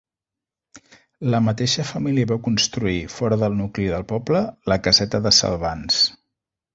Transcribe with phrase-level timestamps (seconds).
[1.33, 4.41] La mateixa família va construir, fora del nucli del poble,
[4.73, 6.01] la caseta de Salvans.